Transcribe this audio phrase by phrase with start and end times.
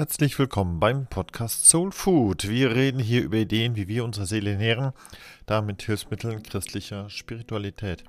[0.00, 2.48] Herzlich willkommen beim Podcast Soul Food.
[2.48, 4.92] Wir reden hier über Ideen, wie wir unsere Seele nähren,
[5.44, 8.04] damit Hilfsmitteln christlicher Spiritualität.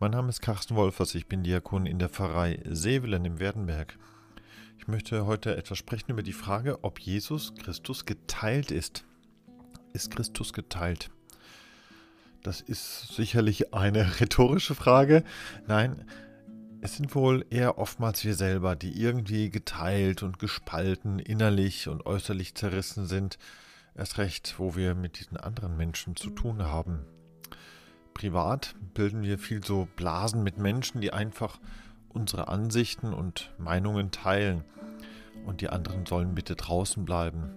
[0.00, 3.96] Mein Name ist Carsten Wolfers, ich bin Diakon in der Pfarrei Sevelen im Werdenberg.
[4.80, 9.04] Ich möchte heute etwas sprechen über die Frage, ob Jesus Christus geteilt ist.
[9.92, 11.12] Ist Christus geteilt?
[12.42, 15.22] Das ist sicherlich eine rhetorische Frage.
[15.68, 16.04] Nein,
[16.84, 22.56] es sind wohl eher oftmals wir selber, die irgendwie geteilt und gespalten, innerlich und äußerlich
[22.56, 23.38] zerrissen sind.
[23.94, 27.04] Erst recht, wo wir mit diesen anderen Menschen zu tun haben.
[28.14, 31.60] Privat bilden wir viel so Blasen mit Menschen, die einfach
[32.08, 34.64] unsere Ansichten und Meinungen teilen.
[35.46, 37.52] Und die anderen sollen bitte draußen bleiben.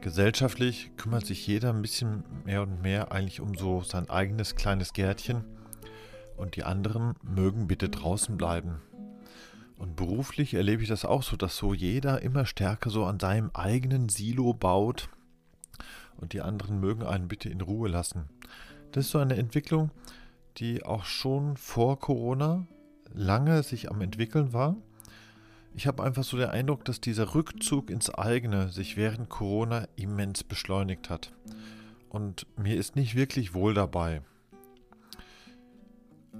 [0.00, 4.92] Gesellschaftlich kümmert sich jeder ein bisschen mehr und mehr eigentlich um so sein eigenes kleines
[4.92, 5.44] Gärtchen
[6.40, 8.80] und die anderen mögen bitte draußen bleiben.
[9.76, 13.50] Und beruflich erlebe ich das auch so, dass so jeder immer stärker so an seinem
[13.54, 15.08] eigenen Silo baut
[16.16, 18.28] und die anderen mögen einen bitte in Ruhe lassen.
[18.92, 19.90] Das ist so eine Entwicklung,
[20.56, 22.66] die auch schon vor Corona
[23.12, 24.76] lange sich am entwickeln war.
[25.74, 30.42] Ich habe einfach so den Eindruck, dass dieser Rückzug ins eigene sich während Corona immens
[30.42, 31.32] beschleunigt hat.
[32.08, 34.22] Und mir ist nicht wirklich wohl dabei.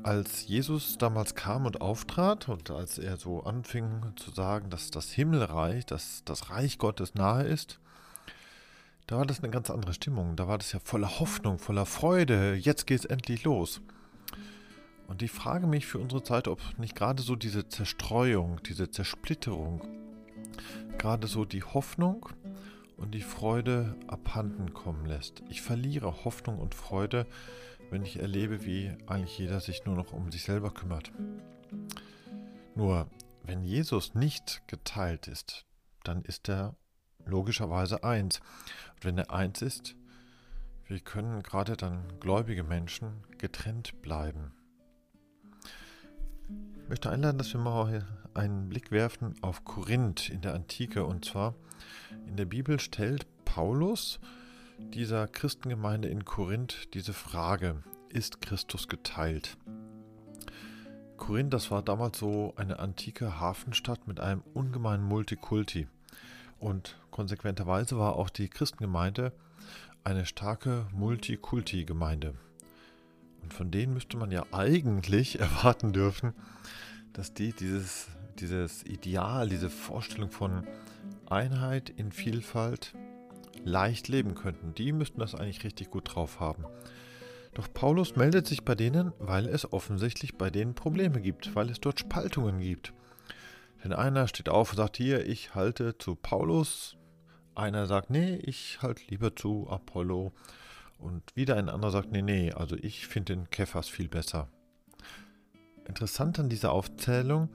[0.03, 5.11] Als Jesus damals kam und auftrat und als er so anfing zu sagen, dass das
[5.11, 7.81] Himmelreich, dass das Reich Gottes nahe ist,
[9.07, 10.37] da war das eine ganz andere Stimmung.
[10.37, 12.55] Da war das ja voller Hoffnung, voller Freude.
[12.55, 13.81] Jetzt geht es endlich los.
[15.09, 19.83] Und ich frage mich für unsere Zeit, ob nicht gerade so diese Zerstreuung, diese Zersplitterung,
[20.97, 22.29] gerade so die Hoffnung
[22.97, 25.43] und die Freude abhanden kommen lässt.
[25.49, 27.27] Ich verliere Hoffnung und Freude,
[27.91, 31.11] wenn ich erlebe, wie eigentlich jeder sich nur noch um sich selber kümmert.
[32.75, 33.09] Nur,
[33.43, 35.67] wenn Jesus nicht geteilt ist,
[36.05, 36.77] dann ist er
[37.27, 38.41] logischerweise eins.
[38.95, 39.97] Und wenn er eins ist,
[40.87, 44.53] wie können gerade dann gläubige Menschen getrennt bleiben?
[46.83, 51.05] Ich möchte einladen, dass wir mal einen Blick werfen auf Korinth in der Antike.
[51.05, 51.55] Und zwar
[52.27, 54.19] in der Bibel stellt Paulus
[54.95, 59.57] dieser Christengemeinde in Korinth diese Frage, ist Christus geteilt?
[61.17, 65.87] Korinth, das war damals so eine antike Hafenstadt mit einem ungemeinen Multikulti.
[66.59, 69.33] Und konsequenterweise war auch die Christengemeinde
[70.03, 72.35] eine starke Multikulti-Gemeinde.
[73.43, 76.33] Und von denen müsste man ja eigentlich erwarten dürfen,
[77.13, 78.09] dass die dieses,
[78.39, 80.67] dieses Ideal, diese Vorstellung von
[81.29, 82.95] Einheit in Vielfalt
[83.65, 84.75] leicht leben könnten.
[84.75, 86.65] Die müssten das eigentlich richtig gut drauf haben.
[87.55, 91.81] Doch Paulus meldet sich bei denen, weil es offensichtlich bei denen Probleme gibt, weil es
[91.81, 92.93] dort Spaltungen gibt.
[93.83, 96.97] Denn einer steht auf und sagt, hier, ich halte zu Paulus.
[97.55, 100.33] Einer sagt, nee, ich halte lieber zu Apollo.
[100.99, 104.49] Und wieder ein anderer sagt, nee, nee, also ich finde den Kephas viel besser.
[105.89, 107.49] Interessant an dieser Aufzählung,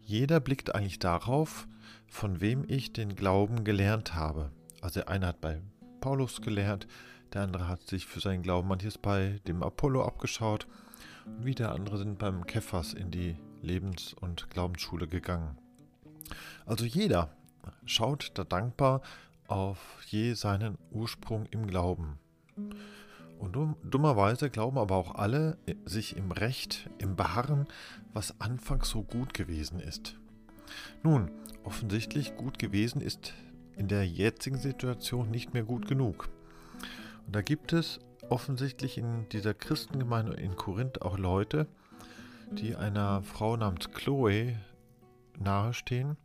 [0.00, 1.66] jeder blickt eigentlich darauf,
[2.06, 4.52] von wem ich den Glauben gelernt habe.
[4.86, 5.60] Also der eine hat bei
[6.00, 6.86] Paulus gelernt,
[7.32, 10.68] der andere hat sich für seinen Glauben manches bei dem Apollo abgeschaut
[11.24, 15.58] und wieder andere sind beim Kephas in die Lebens- und Glaubensschule gegangen.
[16.66, 17.30] Also jeder
[17.84, 19.02] schaut da dankbar
[19.48, 22.20] auf je seinen Ursprung im Glauben.
[23.40, 27.66] Und dummerweise glauben aber auch alle sich im Recht, im Beharren,
[28.12, 30.14] was anfangs so gut gewesen ist.
[31.02, 31.32] Nun,
[31.64, 33.34] offensichtlich gut gewesen ist
[33.76, 36.28] in der jetzigen Situation nicht mehr gut genug.
[37.26, 41.66] Und da gibt es offensichtlich in dieser Christengemeinde in Korinth auch Leute,
[42.50, 44.56] die einer Frau namens Chloe
[45.38, 46.16] nahestehen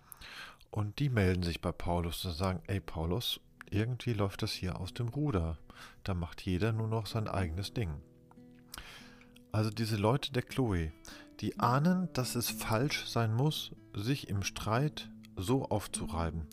[0.69, 4.93] und die melden sich bei Paulus und sagen, ey Paulus, irgendwie läuft das hier aus
[4.93, 5.57] dem Ruder.
[6.03, 8.01] Da macht jeder nur noch sein eigenes Ding.
[9.51, 10.91] Also diese Leute der Chloe,
[11.39, 16.47] die ahnen, dass es falsch sein muss, sich im Streit so aufzureiben.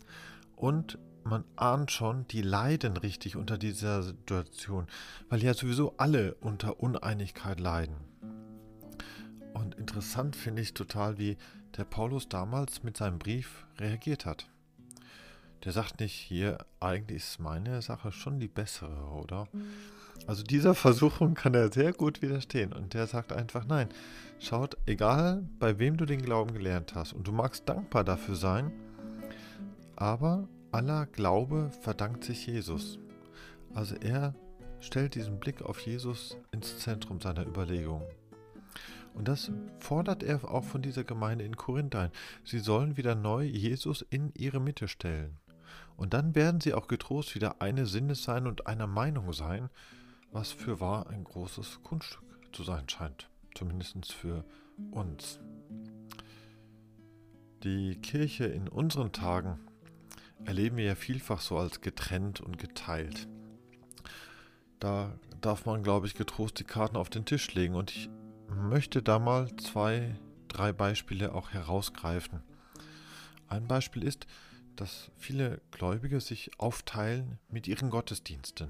[0.59, 4.87] Und man ahnt schon, die leiden richtig unter dieser Situation,
[5.29, 7.95] weil ja sowieso alle unter Uneinigkeit leiden.
[9.53, 11.37] Und interessant finde ich total, wie
[11.77, 14.49] der Paulus damals mit seinem Brief reagiert hat.
[15.63, 19.47] Der sagt nicht, hier, eigentlich ist meine Sache schon die bessere, oder?
[20.27, 22.73] Also dieser Versuchung kann er sehr gut widerstehen.
[22.73, 23.87] Und der sagt einfach, nein,
[24.39, 28.73] schaut, egal bei wem du den Glauben gelernt hast, und du magst dankbar dafür sein,
[29.99, 32.99] aber aller Glaube verdankt sich Jesus.
[33.73, 34.33] Also er
[34.79, 38.07] stellt diesen Blick auf Jesus ins Zentrum seiner Überlegungen.
[39.13, 42.11] Und das fordert er auch von dieser Gemeinde in Korinth ein.
[42.45, 45.37] Sie sollen wieder neu Jesus in ihre Mitte stellen.
[45.97, 49.69] Und dann werden sie auch getrost wieder eine Sinnes sein und einer Meinung sein,
[50.31, 52.23] was für wahr ein großes Kunststück
[52.53, 54.45] zu sein scheint, zumindest für
[54.91, 55.41] uns.
[57.63, 59.59] Die Kirche in unseren Tagen
[60.45, 63.27] erleben wir ja vielfach so als getrennt und geteilt.
[64.79, 68.09] Da darf man, glaube ich, getrost die Karten auf den Tisch legen und ich
[68.47, 70.15] möchte da mal zwei,
[70.47, 72.41] drei Beispiele auch herausgreifen.
[73.47, 74.27] Ein Beispiel ist,
[74.75, 78.69] dass viele Gläubige sich aufteilen mit ihren Gottesdiensten.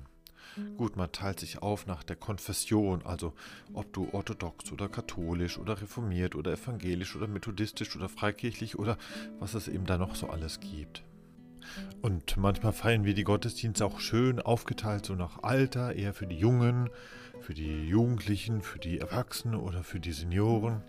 [0.78, 3.34] Gut, man teilt sich auf nach der Konfession, also
[3.74, 8.98] ob du orthodox oder katholisch oder reformiert oder evangelisch oder methodistisch oder freikirchlich oder
[9.40, 11.04] was es eben da noch so alles gibt.
[12.02, 16.38] Und manchmal feiern wir die Gottesdienste auch schön aufgeteilt, so nach Alter, eher für die
[16.38, 16.90] Jungen,
[17.42, 20.82] für die Jugendlichen, für die Erwachsenen oder für die Senioren.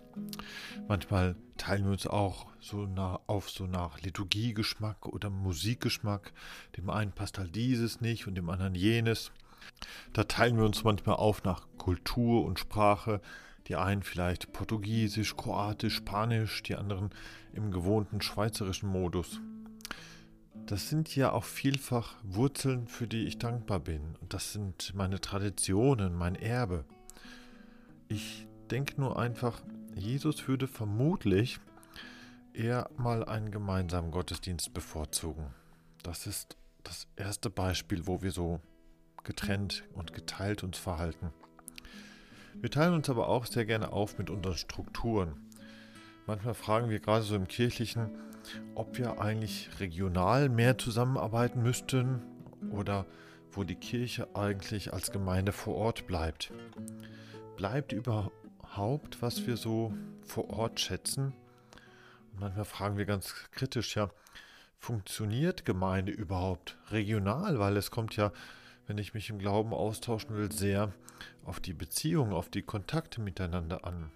[0.87, 6.33] Manchmal teilen wir uns auch so nach, auf so nach Liturgiegeschmack oder Musikgeschmack.
[6.77, 9.31] Dem einen passt halt dieses nicht und dem anderen jenes.
[10.13, 13.21] Da teilen wir uns manchmal auf nach Kultur und Sprache.
[13.67, 17.11] Die einen vielleicht Portugiesisch, Kroatisch, Spanisch, die anderen
[17.53, 19.39] im gewohnten schweizerischen Modus.
[20.65, 24.15] Das sind ja auch vielfach Wurzeln, für die ich dankbar bin.
[24.21, 26.85] Und das sind meine Traditionen, mein Erbe.
[28.07, 29.61] Ich denke nur einfach,
[29.95, 31.59] Jesus würde vermutlich
[32.53, 35.53] eher mal einen gemeinsamen Gottesdienst bevorzugen.
[36.03, 38.59] Das ist das erste Beispiel, wo wir so
[39.23, 41.31] getrennt und geteilt uns verhalten.
[42.55, 45.33] Wir teilen uns aber auch sehr gerne auf mit unseren Strukturen.
[46.27, 48.09] Manchmal fragen wir gerade so im kirchlichen,
[48.75, 52.21] ob wir eigentlich regional mehr zusammenarbeiten müssten
[52.71, 53.05] oder
[53.51, 56.51] wo die Kirche eigentlich als Gemeinde vor Ort bleibt.
[57.57, 59.93] Bleibt überhaupt, was wir so
[60.23, 61.33] vor Ort schätzen?
[62.39, 64.09] Manchmal fragen wir ganz kritisch, ja,
[64.77, 67.59] funktioniert Gemeinde überhaupt regional?
[67.59, 68.31] Weil es kommt ja
[68.91, 70.91] wenn ich mich im Glauben austauschen will, sehr
[71.45, 74.11] auf die Beziehung, auf die Kontakte miteinander an.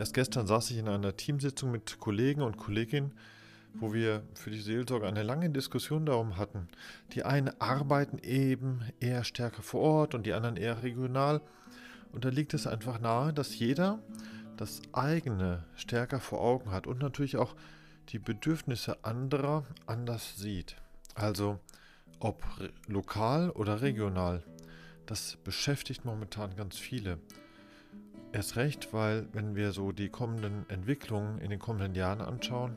[0.00, 3.12] Erst gestern saß ich in einer Teamsitzung mit Kollegen und Kolleginnen,
[3.74, 6.68] wo wir für die Seelsorge eine lange Diskussion darum hatten.
[7.12, 11.42] Die einen arbeiten eben eher stärker vor Ort und die anderen eher regional.
[12.12, 13.98] Und da liegt es einfach nahe, dass jeder
[14.56, 17.54] das eigene stärker vor Augen hat und natürlich auch
[18.08, 20.76] die Bedürfnisse anderer anders sieht.
[21.14, 21.60] Also
[22.20, 22.42] ob
[22.86, 24.44] lokal oder regional.
[25.04, 27.18] Das beschäftigt momentan ganz viele.
[28.32, 32.76] Erst recht, weil wenn wir so die kommenden Entwicklungen in den kommenden Jahren anschauen,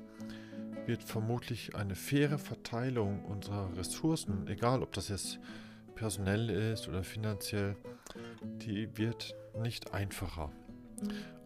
[0.88, 5.40] wird vermutlich eine faire Verteilung unserer Ressourcen, egal ob das jetzt
[5.96, 7.76] personell ist oder finanziell,
[8.44, 10.52] die wird nicht einfacher.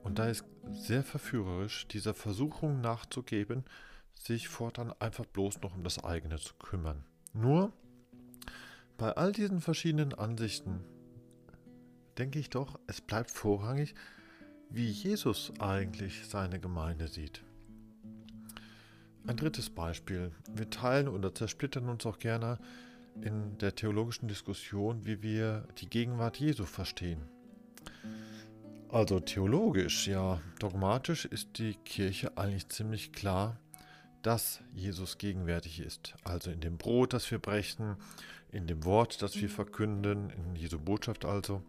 [0.03, 3.65] Und da ist sehr verführerisch, dieser Versuchung nachzugeben,
[4.13, 7.03] sich fortan einfach bloß noch um das eigene zu kümmern.
[7.33, 7.73] Nur
[8.97, 10.83] bei all diesen verschiedenen Ansichten
[12.17, 13.93] denke ich doch, es bleibt vorrangig,
[14.69, 17.41] wie Jesus eigentlich seine Gemeinde sieht.
[19.25, 20.31] Ein drittes Beispiel.
[20.53, 22.59] Wir teilen oder zersplittern uns auch gerne
[23.21, 27.21] in der theologischen Diskussion, wie wir die Gegenwart Jesu verstehen.
[28.89, 33.59] Also theologisch, ja, dogmatisch ist die Kirche eigentlich ziemlich klar,
[34.21, 36.15] dass Jesus gegenwärtig ist.
[36.23, 37.97] Also in dem Brot, das wir brechen,
[38.51, 41.61] in dem Wort, das wir verkünden, in Jesu Botschaft also,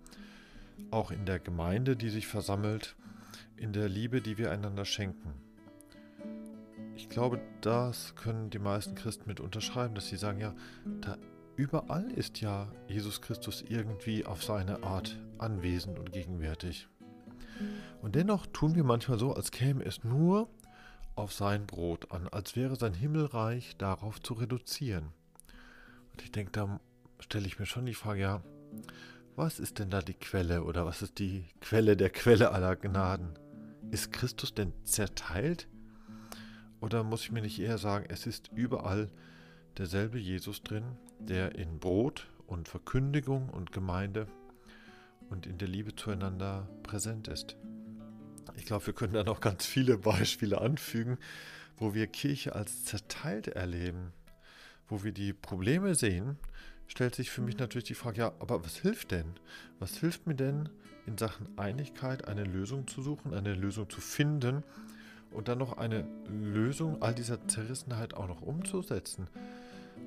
[0.90, 2.96] auch in der Gemeinde, die sich versammelt,
[3.56, 5.34] in der Liebe, die wir einander schenken.
[6.96, 10.54] Ich glaube, das können die meisten Christen mit unterschreiben, dass sie sagen, ja,
[11.00, 11.16] da
[11.56, 16.88] überall ist ja Jesus Christus irgendwie auf seine Art anwesend und gegenwärtig.
[18.02, 20.48] Und dennoch tun wir manchmal so, als käme es nur
[21.16, 25.08] auf sein Brot an, als wäre sein Himmelreich darauf zu reduzieren.
[26.12, 26.80] Und ich denke, da
[27.20, 28.42] stelle ich mir schon die Frage, ja,
[29.38, 33.38] was ist denn da die Quelle oder was ist die Quelle der Quelle aller Gnaden?
[33.92, 35.68] Ist Christus denn zerteilt?
[36.80, 39.10] Oder muss ich mir nicht eher sagen, es ist überall
[39.78, 40.84] derselbe Jesus drin,
[41.20, 44.26] der in Brot und Verkündigung und Gemeinde
[45.30, 47.56] und in der Liebe zueinander präsent ist?
[48.56, 51.16] Ich glaube, wir können da noch ganz viele Beispiele anfügen,
[51.76, 54.12] wo wir Kirche als zerteilt erleben
[54.88, 56.38] wo wir die Probleme sehen,
[56.88, 57.60] stellt sich für mich mhm.
[57.60, 59.34] natürlich die Frage, ja, aber was hilft denn?
[59.78, 60.68] Was hilft mir denn
[61.06, 64.64] in Sachen Einigkeit eine Lösung zu suchen, eine Lösung zu finden
[65.30, 69.28] und dann noch eine Lösung all dieser Zerrissenheit auch noch umzusetzen?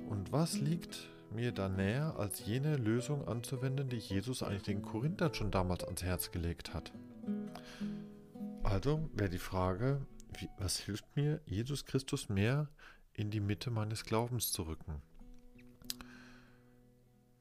[0.08, 5.32] Und was liegt mir da näher, als jene Lösung anzuwenden, die Jesus eigentlich den Korinthern
[5.32, 6.92] schon damals ans Herz gelegt hat?
[8.62, 10.06] Also wäre die Frage,
[10.38, 12.68] wie, was hilft mir Jesus Christus mehr
[13.14, 15.02] in die Mitte meines Glaubens zu rücken.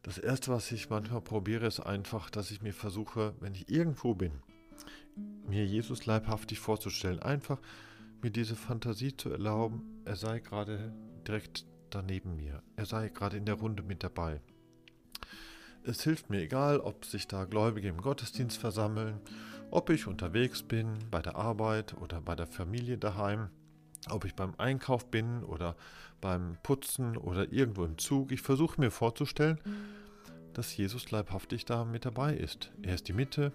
[0.03, 4.15] Das Erste, was ich manchmal probiere, ist einfach, dass ich mir versuche, wenn ich irgendwo
[4.15, 4.31] bin,
[5.47, 7.19] mir Jesus leibhaftig vorzustellen.
[7.19, 7.59] Einfach
[8.23, 10.91] mir diese Fantasie zu erlauben, er sei gerade
[11.27, 12.63] direkt daneben mir.
[12.75, 14.41] Er sei gerade in der Runde mit dabei.
[15.83, 19.19] Es hilft mir egal, ob sich da Gläubige im Gottesdienst versammeln,
[19.71, 23.49] ob ich unterwegs bin, bei der Arbeit oder bei der Familie daheim,
[24.09, 25.75] ob ich beim Einkauf bin oder
[26.19, 28.31] beim Putzen oder irgendwo im Zug.
[28.31, 29.59] Ich versuche mir vorzustellen,
[30.53, 32.71] dass Jesus leibhaftig da mit dabei ist.
[32.81, 33.53] Er ist die Mitte,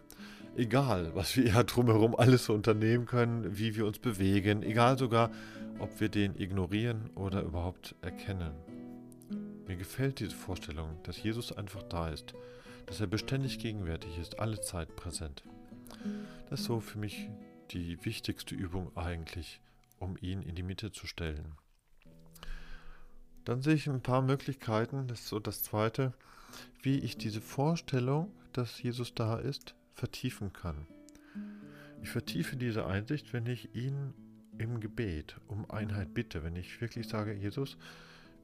[0.57, 5.31] egal was wir ja drumherum alles unternehmen können, wie wir uns bewegen, egal sogar,
[5.79, 8.53] ob wir den ignorieren oder überhaupt erkennen.
[9.67, 12.35] Mir gefällt diese Vorstellung, dass Jesus einfach da ist,
[12.87, 15.43] dass er beständig gegenwärtig ist, alle Zeit präsent.
[16.49, 17.29] Das ist so für mich
[17.73, 19.61] die wichtigste Übung eigentlich,
[19.99, 21.55] um ihn in die Mitte zu stellen.
[23.45, 26.12] Dann sehe ich ein paar Möglichkeiten, das ist so das zweite,
[26.83, 30.87] wie ich diese Vorstellung, dass Jesus da ist, vertiefen kann.
[32.03, 34.15] Ich vertiefe diese Einsicht, wenn ich ihn
[34.59, 37.76] im Gebet um Einheit bitte, wenn ich wirklich sage, Jesus,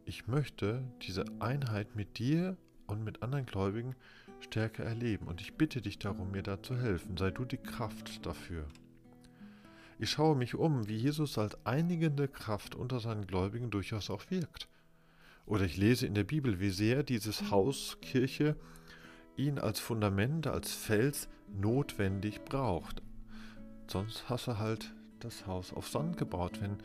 [0.05, 2.57] ich möchte diese Einheit mit dir
[2.87, 3.95] und mit anderen Gläubigen
[4.41, 7.17] stärker erleben und ich bitte dich darum, mir da zu helfen.
[7.17, 8.67] Sei du die Kraft dafür.
[10.03, 14.67] Ich schaue mich um, wie Jesus als einigende Kraft unter seinen Gläubigen durchaus auch wirkt.
[15.47, 18.57] Oder ich lese in der Bibel, wie sehr dieses Haus, Kirche,
[19.37, 23.01] ihn als Fundament, als Fels notwendig braucht.
[23.87, 26.79] Sonst hast du halt das Haus auf Sand gebaut, wenn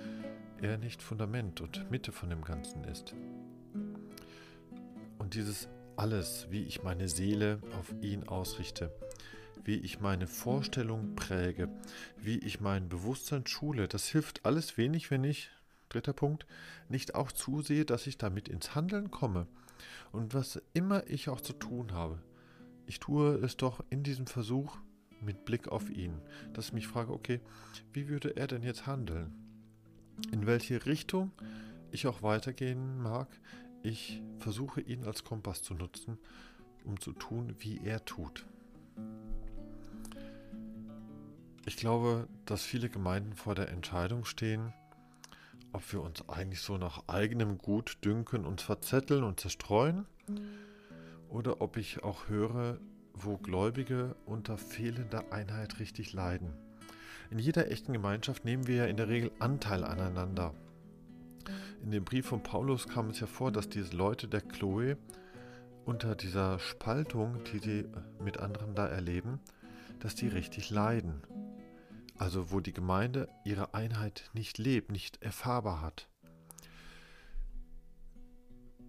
[0.61, 3.15] er nicht Fundament und Mitte von dem Ganzen ist.
[5.17, 8.93] Und dieses alles, wie ich meine Seele auf ihn ausrichte,
[9.67, 11.67] wie ich meine Vorstellung präge,
[12.17, 15.51] wie ich mein Bewusstsein schule, das hilft alles wenig, wenn ich,
[15.89, 16.47] dritter Punkt,
[16.87, 19.45] nicht auch zusehe, dass ich damit ins Handeln komme.
[20.13, 22.23] Und was immer ich auch zu tun habe,
[22.85, 24.77] ich tue es doch in diesem Versuch
[25.19, 26.13] mit Blick auf ihn,
[26.53, 27.41] dass ich mich frage, okay,
[27.91, 29.35] wie würde er denn jetzt handeln?
[30.31, 31.33] In welche Richtung
[31.91, 33.27] ich auch weitergehen mag,
[33.83, 36.17] ich versuche ihn als Kompass zu nutzen,
[36.85, 38.45] um zu tun, wie er tut.
[41.67, 44.71] Ich glaube, dass viele Gemeinden vor der Entscheidung stehen,
[45.73, 50.05] ob wir uns eigentlich so nach eigenem Gut dünken und verzetteln und zerstreuen
[51.27, 52.79] oder ob ich auch höre,
[53.13, 56.53] wo Gläubige unter fehlender Einheit richtig leiden.
[57.31, 60.53] In jeder echten Gemeinschaft nehmen wir ja in der Regel Anteil aneinander.
[61.83, 64.95] In dem Brief von Paulus kam es ja vor, dass diese Leute der Chloe
[65.83, 67.85] unter dieser Spaltung, die sie
[68.23, 69.41] mit anderen da erleben,
[69.99, 71.21] dass die richtig leiden.
[72.17, 76.09] Also wo die Gemeinde ihre Einheit nicht lebt, nicht erfahrbar hat.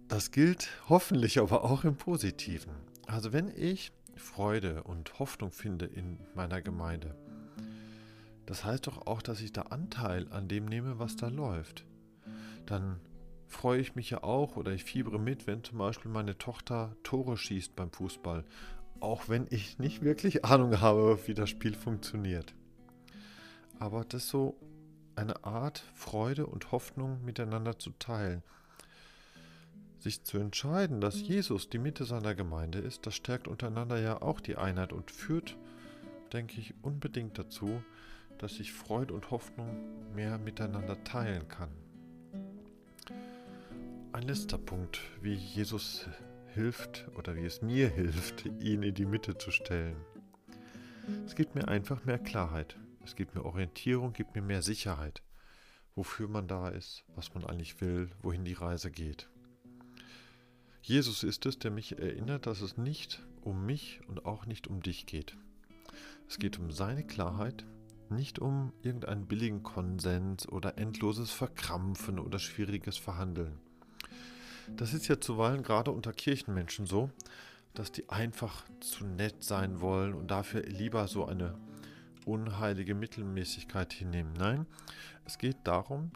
[0.07, 2.73] Das gilt hoffentlich aber auch im Positiven.
[3.05, 7.15] Also wenn ich Freude und Hoffnung finde in meiner Gemeinde,
[8.47, 11.85] das heißt doch auch, dass ich da Anteil an dem nehme, was da läuft.
[12.65, 12.99] Dann
[13.45, 17.37] freue ich mich ja auch oder ich fiebere mit, wenn zum Beispiel meine Tochter Tore
[17.37, 18.45] schießt beim Fußball,
[18.99, 22.55] auch wenn ich nicht wirklich Ahnung habe, wie das Spiel funktioniert.
[23.79, 24.57] Aber das so
[25.15, 28.41] eine Art Freude und Hoffnung miteinander zu teilen.
[29.99, 34.39] Sich zu entscheiden, dass Jesus die Mitte seiner Gemeinde ist, das stärkt untereinander ja auch
[34.39, 35.57] die Einheit und führt,
[36.31, 37.83] denke ich, unbedingt dazu,
[38.37, 39.67] dass ich Freude und Hoffnung
[40.15, 41.69] mehr miteinander teilen kann.
[44.13, 46.07] Ein letzter Punkt, wie Jesus
[46.53, 49.97] hilft oder wie es mir hilft, ihn in die Mitte zu stellen.
[51.25, 52.77] Es gibt mir einfach mehr Klarheit.
[53.09, 55.23] Es gibt mir Orientierung, gibt mir mehr Sicherheit,
[55.95, 59.27] wofür man da ist, was man eigentlich will, wohin die Reise geht.
[60.83, 64.83] Jesus ist es, der mich erinnert, dass es nicht um mich und auch nicht um
[64.83, 65.35] dich geht.
[66.27, 67.65] Es geht um seine Klarheit,
[68.11, 73.57] nicht um irgendeinen billigen Konsens oder endloses Verkrampfen oder schwieriges Verhandeln.
[74.77, 77.09] Das ist ja zuweilen gerade unter Kirchenmenschen so,
[77.73, 81.57] dass die einfach zu nett sein wollen und dafür lieber so eine
[82.25, 84.33] unheilige Mittelmäßigkeit hinnehmen.
[84.33, 84.65] Nein,
[85.25, 86.11] es geht darum,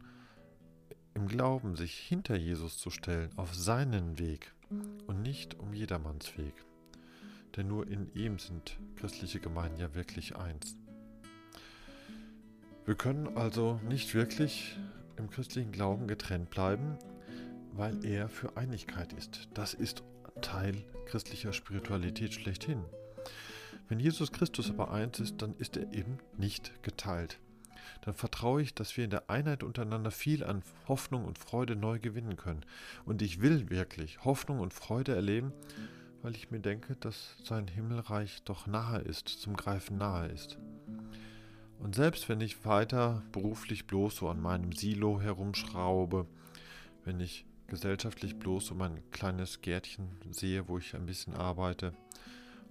[1.14, 4.54] im Glauben sich hinter Jesus zu stellen, auf seinen Weg
[5.08, 6.54] und nicht um jedermanns Weg.
[7.56, 10.76] Denn nur in ihm sind christliche Gemeinden ja wirklich eins.
[12.86, 14.78] Wir können also nicht wirklich
[15.18, 16.98] im christlichen Glauben getrennt bleiben,
[17.72, 19.48] weil er für Einigkeit ist.
[19.54, 20.04] Das ist
[20.42, 22.84] Teil christlicher Spiritualität schlechthin.
[23.94, 27.38] Wenn Jesus Christus aber eins ist, dann ist er eben nicht geteilt.
[28.02, 32.00] dann vertraue ich, dass wir in der Einheit untereinander viel an Hoffnung und Freude neu
[32.00, 32.66] gewinnen können.
[33.06, 35.54] Und ich will wirklich Hoffnung und Freude erleben,
[36.24, 40.58] weil ich mir denke, dass sein Himmelreich doch nahe ist, zum Greifen nahe ist.
[41.78, 46.26] Und selbst wenn ich weiter beruflich bloß so an meinem Silo herumschraube,
[47.06, 51.94] wenn ich gesellschaftlich bloß so mein kleines Gärtchen sehe, wo ich ein bisschen arbeite,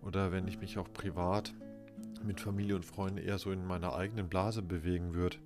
[0.02, 1.54] oder wenn ich mich auch privat
[2.22, 5.38] mit Familie und Freunden eher so in meiner eigenen Blase bewegen würde.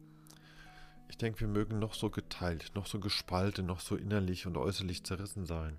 [1.09, 5.05] Ich denke, wir mögen noch so geteilt, noch so gespalten, noch so innerlich und äußerlich
[5.05, 5.79] zerrissen sein.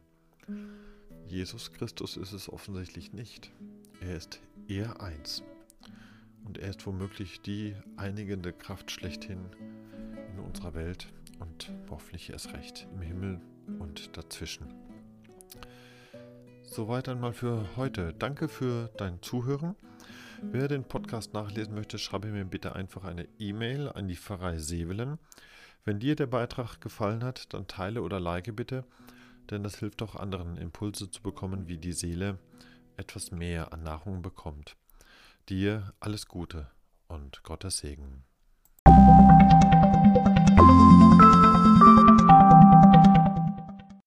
[1.27, 3.51] Jesus Christus ist es offensichtlich nicht.
[3.99, 5.43] Er ist eher eins.
[6.45, 9.39] Und er ist womöglich die einigende Kraft schlechthin
[10.31, 11.07] in unserer Welt
[11.39, 13.41] und hoffentlich erst recht im Himmel
[13.79, 14.86] und dazwischen.
[16.77, 18.13] Soweit einmal für heute.
[18.13, 19.75] Danke für dein Zuhören.
[20.43, 25.17] Wer den Podcast nachlesen möchte, schreibe mir bitte einfach eine E-Mail an die Pfarrei Sevelen.
[25.85, 28.85] Wenn dir der Beitrag gefallen hat, dann teile oder like bitte,
[29.49, 32.37] denn das hilft auch anderen Impulse zu bekommen, wie die Seele
[32.95, 34.77] etwas mehr an Nahrung bekommt.
[35.49, 36.69] Dir alles Gute
[37.07, 38.26] und Gottes Segen.